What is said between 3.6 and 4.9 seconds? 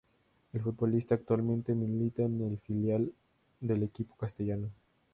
equipo castellano.